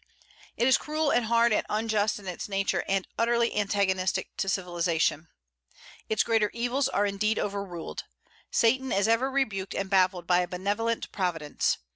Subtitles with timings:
[0.57, 5.27] It is cruel and hard and unjust in its nature, and utterly antagonistic to civilization.
[6.09, 8.05] Its greater evils are indeed overruled;
[8.49, 11.77] Satan is ever rebuked and baffled by a benevolent Providence.